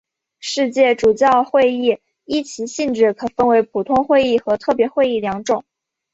[0.39, 5.63] 世界主教会议依其性质可分为普通会议和特别会议两种。